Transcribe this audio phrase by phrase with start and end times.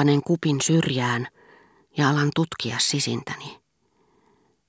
[0.00, 1.26] panen kupin syrjään
[1.96, 3.60] ja alan tutkia sisintäni.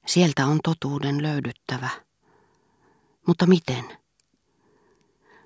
[0.08, 1.90] Sieltä on totuuden löydyttävä.
[3.28, 3.86] Mutta miten?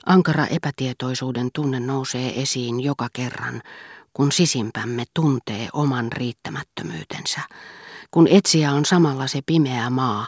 [0.06, 3.62] Ankara epätietoisuuden tunne nousee esiin joka kerran,
[4.14, 7.42] kun sisimpämme tuntee oman riittämättömyytensä,
[8.12, 10.28] kun etsiä on samalla se pimeä maa,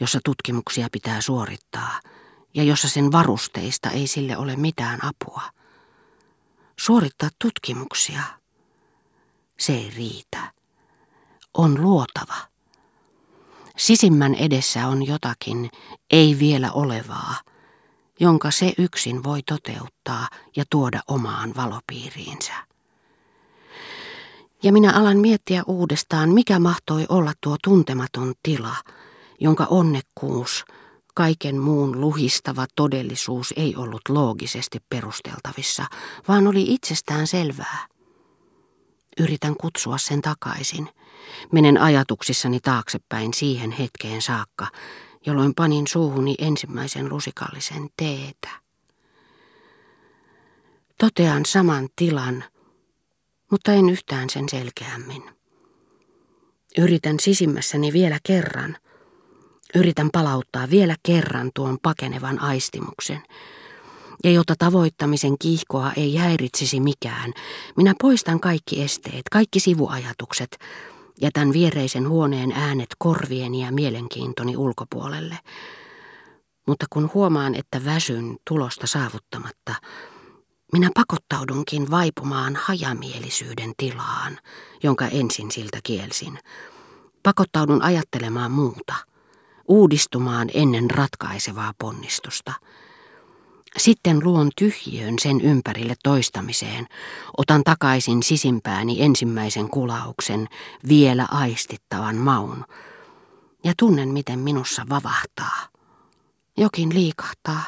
[0.00, 2.00] jossa tutkimuksia pitää suorittaa
[2.54, 5.42] ja jossa sen varusteista ei sille ole mitään apua.
[6.78, 8.22] Suorittaa tutkimuksia.
[9.58, 10.52] Se ei riitä.
[11.54, 12.34] On luotava.
[13.76, 15.70] Sisimmän edessä on jotakin,
[16.10, 17.34] ei vielä olevaa,
[18.20, 22.52] jonka se yksin voi toteuttaa ja tuoda omaan valopiiriinsä.
[24.62, 28.76] Ja minä alan miettiä uudestaan, mikä mahtoi olla tuo tuntematon tila,
[29.40, 30.64] jonka onnekkuus,
[31.14, 35.86] kaiken muun luhistava todellisuus ei ollut loogisesti perusteltavissa,
[36.28, 37.95] vaan oli itsestään selvää.
[39.20, 40.88] Yritän kutsua sen takaisin.
[41.52, 44.66] Menen ajatuksissani taaksepäin siihen hetkeen saakka,
[45.26, 48.48] jolloin panin suuhuni ensimmäisen lusikallisen teetä.
[50.98, 52.44] Totean saman tilan,
[53.50, 55.22] mutta en yhtään sen selkeämmin.
[56.78, 58.76] Yritän sisimmässäni vielä kerran.
[59.74, 63.22] Yritän palauttaa vielä kerran tuon pakenevan aistimuksen.
[64.24, 67.32] Ja jotta tavoittamisen kiihkoa ei häiritsisi mikään,
[67.76, 70.58] minä poistan kaikki esteet, kaikki sivuajatukset,
[71.20, 75.38] jätän viereisen huoneen äänet korvieni ja mielenkiintoni ulkopuolelle.
[76.66, 79.74] Mutta kun huomaan, että väsyn tulosta saavuttamatta,
[80.72, 84.38] minä pakottaudunkin vaipumaan hajamielisyyden tilaan,
[84.82, 86.38] jonka ensin siltä kielsin.
[87.22, 88.94] Pakottaudun ajattelemaan muuta,
[89.68, 92.52] uudistumaan ennen ratkaisevaa ponnistusta.
[93.76, 96.86] Sitten luon tyhjiön sen ympärille toistamiseen,
[97.36, 100.48] otan takaisin sisimpääni ensimmäisen kulauksen,
[100.88, 102.64] vielä aistittavan maun,
[103.64, 105.68] ja tunnen miten minussa vavahtaa.
[106.56, 107.62] Jokin liikahtaa,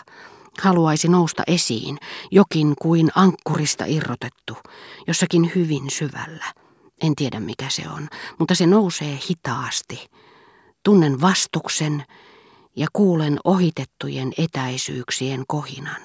[0.62, 1.98] Haluaisi nousta esiin,
[2.30, 4.56] jokin kuin ankkurista irrotettu,
[5.06, 6.44] jossakin hyvin syvällä.
[7.02, 8.08] En tiedä mikä se on,
[8.38, 10.06] mutta se nousee hitaasti.
[10.84, 12.04] Tunnen vastuksen
[12.78, 16.00] ja kuulen ohitettujen etäisyyksien kohinan.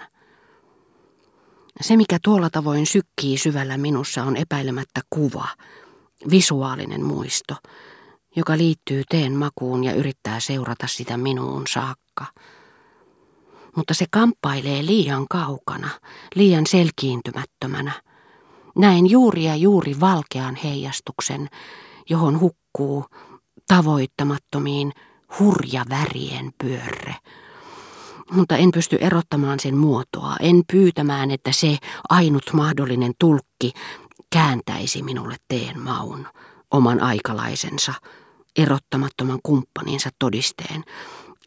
[1.81, 5.47] Se, mikä tuolla tavoin sykkii syvällä minussa, on epäilemättä kuva,
[6.29, 7.55] visuaalinen muisto,
[8.35, 12.25] joka liittyy teen makuun ja yrittää seurata sitä minuun saakka
[13.75, 15.89] mutta se kamppailee liian kaukana,
[16.35, 17.91] liian selkiintymättömänä.
[18.75, 21.49] Näin juuri ja juuri valkean heijastuksen,
[22.09, 23.05] johon hukkuu
[23.67, 24.91] tavoittamattomiin
[25.39, 27.15] hurja värien pyörre.
[28.31, 31.77] Mutta en pysty erottamaan sen muotoa, en pyytämään, että se
[32.09, 33.73] ainut mahdollinen tulkki
[34.29, 36.27] kääntäisi minulle teen maun,
[36.71, 37.93] oman aikalaisensa,
[38.57, 40.83] erottamattoman kumppaninsa todisteen,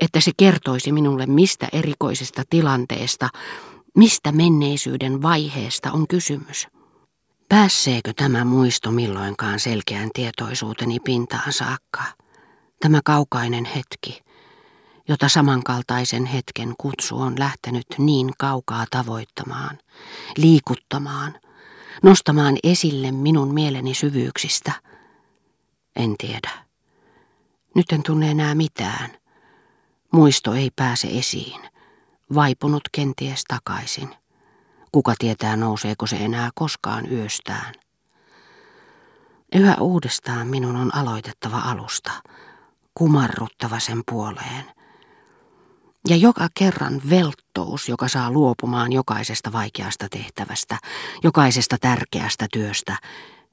[0.01, 3.29] että se kertoisi minulle mistä erikoisesta tilanteesta,
[3.97, 6.69] mistä menneisyyden vaiheesta on kysymys.
[7.49, 12.03] Pääseekö tämä muisto milloinkaan selkeän tietoisuuteni pintaan saakka?
[12.81, 14.23] Tämä kaukainen hetki,
[15.09, 19.79] jota samankaltaisen hetken kutsu on lähtenyt niin kaukaa tavoittamaan,
[20.37, 21.41] liikuttamaan,
[22.03, 24.73] nostamaan esille minun mieleni syvyyksistä.
[25.97, 26.51] En tiedä.
[27.75, 29.11] Nyt en tunne enää mitään.
[30.13, 31.61] Muisto ei pääse esiin.
[32.35, 34.15] Vaipunut kenties takaisin.
[34.93, 37.75] Kuka tietää nouseeko se enää koskaan yöstään.
[39.55, 42.11] Yhä uudestaan minun on aloitettava alusta,
[42.97, 44.65] kumarruttava sen puoleen.
[46.09, 50.79] Ja joka kerran velttous, joka saa luopumaan jokaisesta vaikeasta tehtävästä,
[51.23, 52.97] jokaisesta tärkeästä työstä,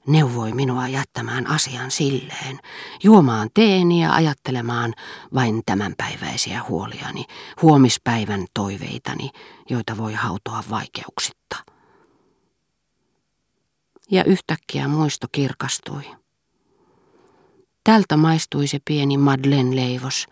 [0.06, 2.58] neuvoi minua jättämään asian silleen,
[3.02, 4.94] juomaan teeni ja ajattelemaan
[5.34, 7.24] vain tämänpäiväisiä huoliani,
[7.62, 9.30] huomispäivän toiveitani,
[9.70, 11.56] joita voi hautoa vaikeuksitta.
[14.10, 16.23] Ja yhtäkkiä muisto kirkastui.
[17.84, 20.26] Tältä maistui se pieni Madeleine-leivos,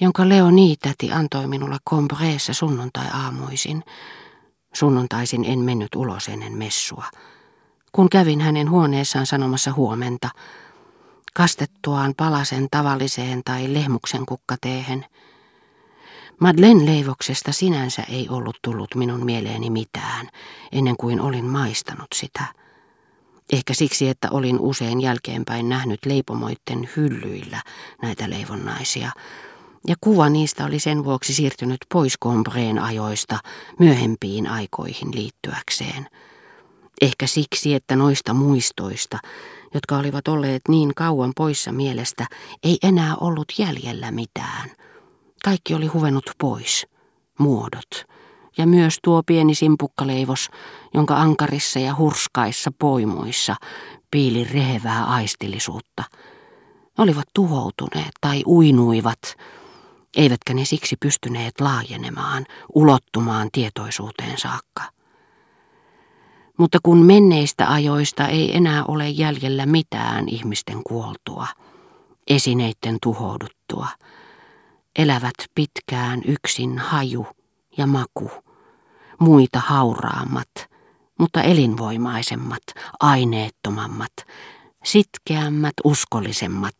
[0.00, 3.84] jonka Leoni-täti antoi minulle Combreessa sunnuntai-aamuisin.
[4.74, 7.04] Sunnuntaisin en mennyt ulos ennen messua
[7.96, 10.28] kun kävin hänen huoneessaan sanomassa huomenta,
[11.34, 15.04] kastettuaan palasen tavalliseen tai lehmuksen kukkateehen.
[16.40, 20.28] Madlen leivoksesta sinänsä ei ollut tullut minun mieleeni mitään,
[20.72, 22.44] ennen kuin olin maistanut sitä.
[23.52, 27.62] Ehkä siksi, että olin usein jälkeenpäin nähnyt leipomoitten hyllyillä
[28.02, 29.10] näitä leivonnaisia,
[29.88, 33.38] ja kuva niistä oli sen vuoksi siirtynyt pois Combreen ajoista
[33.78, 36.06] myöhempiin aikoihin liittyäkseen–
[37.00, 39.18] Ehkä siksi, että noista muistoista,
[39.74, 42.26] jotka olivat olleet niin kauan poissa mielestä,
[42.62, 44.70] ei enää ollut jäljellä mitään.
[45.44, 46.86] Kaikki oli huvennut pois.
[47.38, 48.04] Muodot.
[48.58, 50.48] Ja myös tuo pieni simpukkaleivos,
[50.94, 53.56] jonka ankarissa ja hurskaissa poimuissa
[54.10, 56.02] piili rehevää aistillisuutta.
[56.98, 59.18] Olivat tuhoutuneet tai uinuivat,
[60.16, 62.44] eivätkä ne siksi pystyneet laajenemaan,
[62.74, 64.82] ulottumaan tietoisuuteen saakka.
[66.58, 71.46] Mutta kun menneistä ajoista ei enää ole jäljellä mitään ihmisten kuoltua,
[72.26, 73.88] esineiden tuhouduttua,
[74.98, 77.26] elävät pitkään yksin haju
[77.76, 78.30] ja maku,
[79.18, 80.50] muita hauraammat,
[81.18, 82.62] mutta elinvoimaisemmat,
[83.00, 84.12] aineettomammat,
[84.84, 86.74] sitkeämmät, uskollisemmat,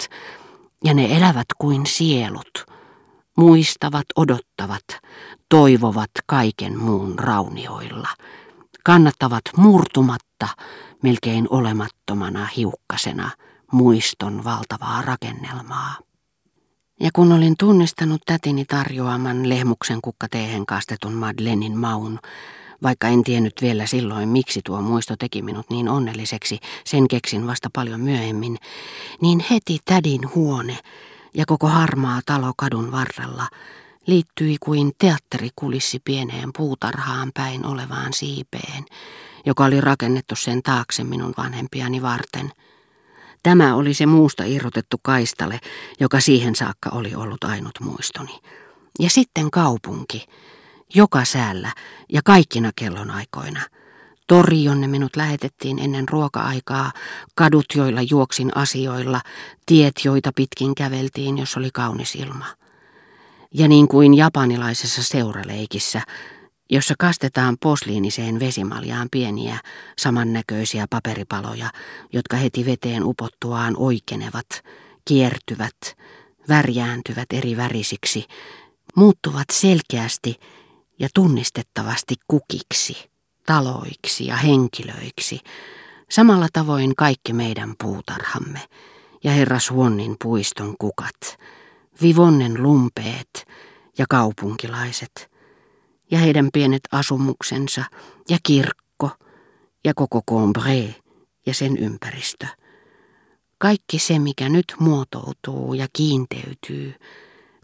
[0.84, 2.66] ja ne elävät kuin sielut,
[3.36, 4.84] muistavat, odottavat,
[5.48, 8.08] toivovat kaiken muun raunioilla,
[8.84, 10.48] kannattavat murtumatta,
[11.02, 13.30] melkein olemattomana hiukkasena,
[13.72, 16.05] muiston valtavaa rakennelmaa.
[17.00, 22.18] Ja kun olin tunnistanut tätini tarjoaman lehmuksen kukkateehen kastetun Madlenin maun,
[22.82, 27.70] vaikka en tiennyt vielä silloin, miksi tuo muisto teki minut niin onnelliseksi, sen keksin vasta
[27.72, 28.58] paljon myöhemmin,
[29.20, 30.78] niin heti tädin huone
[31.34, 33.48] ja koko harmaa talo kadun varrella
[34.06, 38.84] liittyi kuin teatterikulissi pieneen puutarhaan päin olevaan siipeen,
[39.46, 42.52] joka oli rakennettu sen taakse minun vanhempiani varten–
[43.46, 45.60] Tämä oli se muusta irrotettu kaistale,
[46.00, 48.40] joka siihen saakka oli ollut ainut muistoni.
[48.98, 50.26] Ja sitten kaupunki,
[50.94, 51.72] joka säällä
[52.12, 53.60] ja kaikkina kellonaikoina.
[54.26, 56.92] Tori, jonne minut lähetettiin ennen ruoka-aikaa,
[57.34, 59.20] kadut, joilla juoksin asioilla,
[59.66, 62.46] tiet, joita pitkin käveltiin, jos oli kaunis ilma.
[63.54, 66.02] Ja niin kuin japanilaisessa seuraleikissä,
[66.70, 69.58] jossa kastetaan posliiniseen vesimaljaan pieniä,
[69.98, 71.70] samannäköisiä paperipaloja,
[72.12, 74.64] jotka heti veteen upottuaan oikenevat,
[75.04, 75.76] kiertyvät,
[76.48, 78.24] värjääntyvät eri värisiksi,
[78.96, 80.34] muuttuvat selkeästi
[80.98, 83.10] ja tunnistettavasti kukiksi,
[83.46, 85.40] taloiksi ja henkilöiksi,
[86.10, 88.60] samalla tavoin kaikki meidän puutarhamme
[89.24, 91.38] ja herra Suonnin puiston kukat,
[92.02, 93.46] Vivonnen lumpeet
[93.98, 95.12] ja kaupunkilaiset–
[96.10, 97.84] ja heidän pienet asumuksensa
[98.28, 99.10] ja kirkko
[99.84, 101.02] ja koko Combré
[101.46, 102.46] ja sen ympäristö.
[103.58, 106.94] Kaikki se, mikä nyt muotoutuu ja kiinteytyy,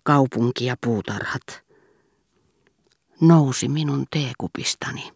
[0.02, 1.62] kaupunki ja puutarhat,
[3.20, 5.12] nousi minun teekupistani.